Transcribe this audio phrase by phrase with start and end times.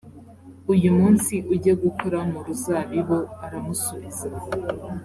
[0.73, 4.27] uyu munsi ujye gukora mu ruzabibu aramusubiza